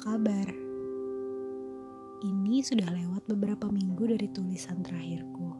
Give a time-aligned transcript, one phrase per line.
[0.00, 0.48] kabar?
[2.24, 5.52] Ini sudah lewat beberapa minggu dari tulisan terakhirku.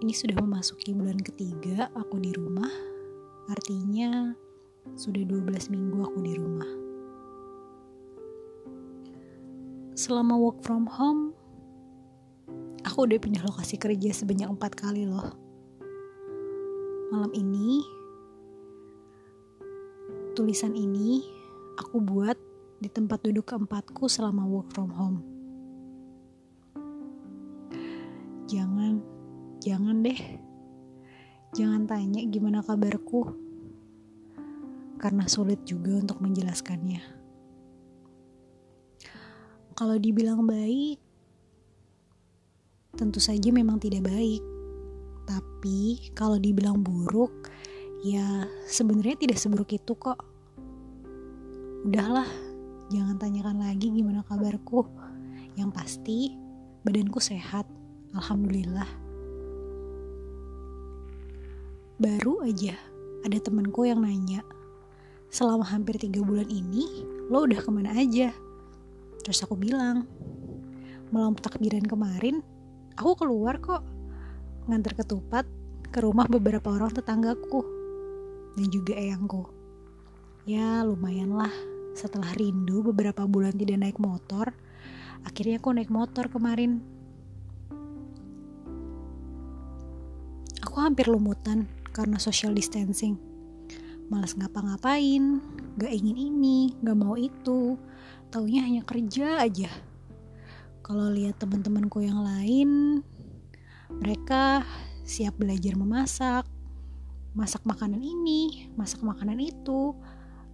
[0.00, 2.72] Ini sudah memasuki bulan ketiga aku di rumah.
[3.52, 4.32] Artinya
[4.96, 6.72] sudah 12 minggu aku di rumah.
[9.92, 11.36] Selama work from home,
[12.88, 15.36] aku udah pindah lokasi kerja sebanyak empat kali loh.
[17.12, 17.99] Malam ini
[20.30, 21.26] Tulisan ini
[21.74, 22.38] aku buat
[22.78, 25.18] di tempat duduk keempatku selama work from home.
[28.46, 29.02] Jangan,
[29.58, 30.20] jangan deh.
[31.58, 33.26] Jangan tanya gimana kabarku.
[35.02, 37.02] Karena sulit juga untuk menjelaskannya.
[39.74, 41.02] Kalau dibilang baik,
[42.94, 44.46] tentu saja memang tidak baik.
[45.26, 47.50] Tapi kalau dibilang buruk,
[48.00, 50.20] ya sebenarnya tidak seburuk itu kok.
[51.84, 52.28] Udahlah
[52.92, 54.88] jangan tanyakan lagi gimana kabarku.
[55.56, 56.18] Yang pasti
[56.84, 57.68] badanku sehat.
[58.16, 58.88] Alhamdulillah.
[62.00, 62.74] Baru aja
[63.20, 64.40] ada temenku yang nanya
[65.30, 68.32] selama hampir tiga bulan ini lo udah ke mana aja?
[69.20, 70.08] Terus aku bilang
[71.12, 72.40] malam takbiran kemarin
[72.96, 73.84] aku keluar kok.
[74.66, 75.44] Ngantar ketupat
[75.92, 77.79] ke rumah beberapa orang tetanggaku
[78.56, 79.46] dan juga eyangku.
[80.48, 81.52] Ya lumayan lah,
[81.94, 84.50] setelah rindu beberapa bulan tidak naik motor,
[85.22, 86.80] akhirnya aku naik motor kemarin.
[90.64, 93.18] Aku hampir lumutan karena social distancing.
[94.10, 95.38] Malas ngapa-ngapain,
[95.78, 97.78] gak ingin ini, gak mau itu,
[98.30, 99.70] taunya hanya kerja aja.
[100.82, 103.02] Kalau lihat teman-temanku yang lain,
[103.90, 104.66] mereka
[105.06, 106.46] siap belajar memasak,
[107.32, 109.94] masak makanan ini, masak makanan itu.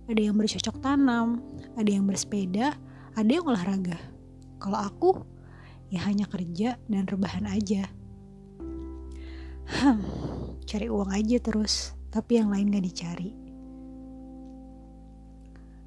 [0.07, 1.43] Ada yang bercocok tanam,
[1.75, 2.79] ada yang bersepeda,
[3.19, 3.99] ada yang olahraga.
[4.63, 5.11] Kalau aku,
[5.91, 7.91] ya hanya kerja dan rebahan aja.
[9.67, 9.99] Hmm,
[10.63, 13.35] cari uang aja terus, tapi yang lain gak dicari.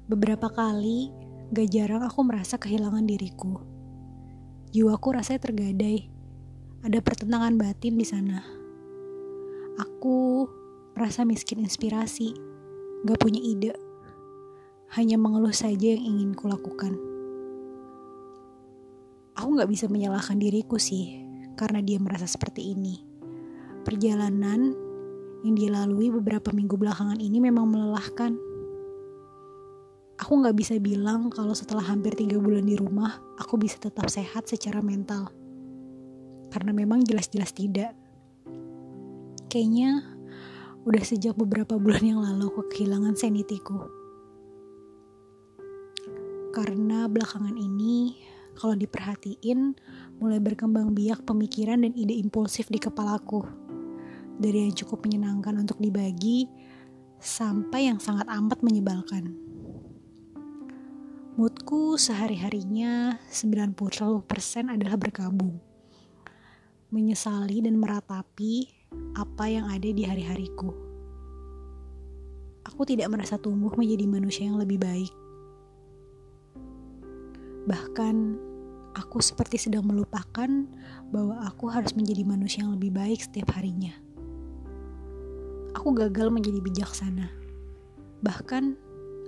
[0.04, 1.08] Beberapa kali,
[1.54, 3.56] gak jarang aku merasa kehilangan diriku.
[4.70, 6.12] Jiwaku rasanya tergadai.
[6.84, 8.38] Ada pertentangan batin di sana.
[9.80, 10.44] Aku
[11.00, 12.36] merasa miskin inspirasi,
[13.08, 13.72] gak punya ide,
[14.92, 16.92] hanya mengeluh saja yang ingin kulakukan.
[19.32, 21.24] Aku gak bisa menyalahkan diriku sih,
[21.56, 23.00] karena dia merasa seperti ini.
[23.80, 24.76] Perjalanan
[25.40, 28.36] yang dia lalui beberapa minggu belakangan ini memang melelahkan.
[30.20, 34.52] Aku gak bisa bilang kalau setelah hampir tiga bulan di rumah, aku bisa tetap sehat
[34.52, 35.32] secara mental.
[36.52, 37.96] Karena memang jelas-jelas tidak.
[39.48, 40.09] Kayaknya
[40.80, 43.84] Udah sejak beberapa bulan yang lalu aku kehilangan sanitiku.
[46.56, 48.16] Karena belakangan ini,
[48.56, 49.76] kalau diperhatiin,
[50.24, 53.44] mulai berkembang biak pemikiran dan ide impulsif di kepalaku.
[54.40, 56.48] Dari yang cukup menyenangkan untuk dibagi,
[57.20, 59.36] sampai yang sangat amat menyebalkan.
[61.36, 63.76] Moodku sehari-harinya 90%
[64.72, 65.60] adalah berkabung.
[66.88, 68.79] Menyesali dan meratapi
[69.14, 70.70] apa yang ada di hari-hariku.
[72.66, 75.12] Aku tidak merasa tumbuh menjadi manusia yang lebih baik.
[77.66, 78.16] Bahkan,
[78.96, 80.48] aku seperti sedang melupakan
[81.12, 83.94] bahwa aku harus menjadi manusia yang lebih baik setiap harinya.
[85.76, 87.30] Aku gagal menjadi bijaksana.
[88.20, 88.64] Bahkan,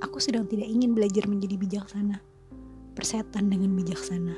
[0.02, 2.18] aku sedang tidak ingin belajar menjadi bijaksana.
[2.92, 4.36] Persetan dengan bijaksana.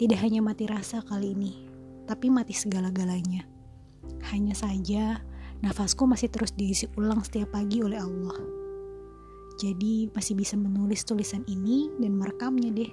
[0.00, 1.71] Tidak hanya mati rasa kali ini,
[2.12, 3.48] tapi mati segala-galanya.
[4.28, 5.24] Hanya saja,
[5.64, 8.36] nafasku masih terus diisi ulang setiap pagi oleh Allah.
[9.56, 12.92] Jadi masih bisa menulis tulisan ini dan merekamnya deh.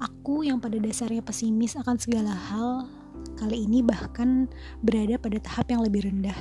[0.00, 2.88] Aku yang pada dasarnya pesimis akan segala hal,
[3.36, 4.48] kali ini bahkan
[4.80, 6.36] berada pada tahap yang lebih rendah.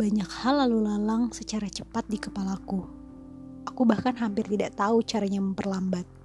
[0.00, 2.88] Banyak hal lalu lalang secara cepat di kepalaku.
[3.68, 6.21] Aku bahkan hampir tidak tahu caranya memperlambat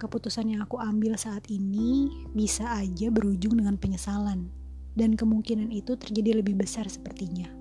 [0.00, 4.48] keputusan yang aku ambil saat ini bisa aja berujung dengan penyesalan,
[4.96, 7.52] dan kemungkinan itu terjadi lebih besar sepertinya.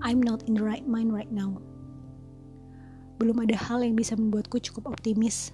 [0.00, 1.60] I'm not in the right mind right now.
[3.20, 5.52] Belum ada hal yang bisa membuatku cukup optimis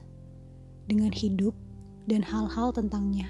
[0.87, 1.53] dengan hidup
[2.07, 3.27] dan hal-hal tentangnya.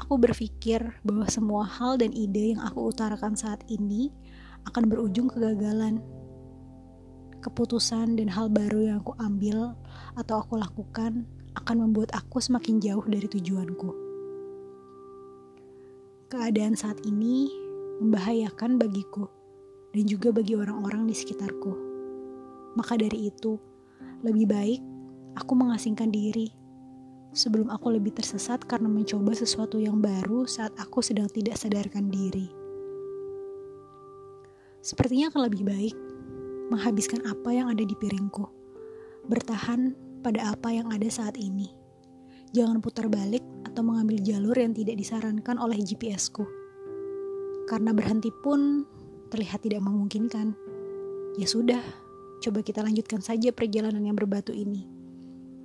[0.00, 4.08] Aku berpikir bahwa semua hal dan ide yang aku utarakan saat ini
[4.66, 6.00] akan berujung kegagalan
[7.42, 9.74] keputusan dan hal baru yang aku ambil
[10.14, 11.26] atau aku lakukan
[11.58, 13.90] akan membuat aku semakin jauh dari tujuanku.
[16.32, 17.52] keadaan saat ini
[18.00, 19.28] membahayakan bagiku
[19.92, 21.76] dan juga bagi orang-orang di sekitarku.
[22.72, 23.60] Maka dari itu,
[24.24, 24.80] lebih baik
[25.36, 26.48] aku mengasingkan diri
[27.36, 32.48] sebelum aku lebih tersesat karena mencoba sesuatu yang baru saat aku sedang tidak sadarkan diri.
[34.80, 35.96] Sepertinya akan lebih baik
[36.72, 38.48] menghabiskan apa yang ada di piringku,
[39.28, 39.92] bertahan
[40.24, 41.68] pada apa yang ada saat ini.
[42.52, 46.44] Jangan putar balik atau mengambil jalur yang tidak disarankan oleh GPS-ku.
[47.68, 48.84] Karena berhenti pun
[49.32, 50.52] terlihat tidak memungkinkan.
[51.40, 51.80] Ya sudah,
[52.44, 54.84] coba kita lanjutkan saja perjalanan yang berbatu ini.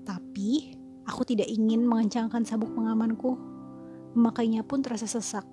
[0.07, 0.71] Tapi,
[1.03, 3.35] aku tidak ingin mengencangkan sabuk pengamanku.
[4.15, 5.43] Memakainya pun terasa sesak.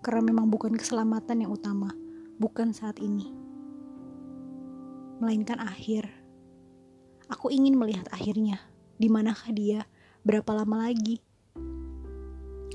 [0.00, 1.92] Karena memang bukan keselamatan yang utama,
[2.40, 3.45] bukan saat ini.
[5.16, 6.08] Melainkan akhir.
[7.32, 8.60] Aku ingin melihat akhirnya.
[9.00, 9.88] Di manakah dia?
[10.20, 11.20] Berapa lama lagi?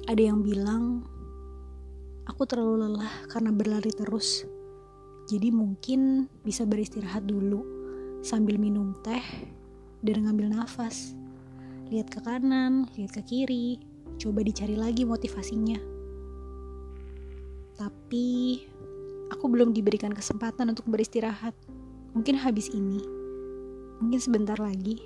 [0.09, 1.05] Ada yang bilang
[2.25, 4.43] aku terlalu lelah karena berlari terus.
[5.29, 7.61] Jadi mungkin bisa beristirahat dulu
[8.25, 9.21] sambil minum teh
[10.01, 11.13] dan ngambil nafas.
[11.93, 13.77] Lihat ke kanan, lihat ke kiri,
[14.17, 15.77] coba dicari lagi motivasinya.
[17.77, 18.57] Tapi
[19.29, 21.53] aku belum diberikan kesempatan untuk beristirahat.
[22.11, 22.99] Mungkin habis ini,
[24.03, 24.99] mungkin sebentar lagi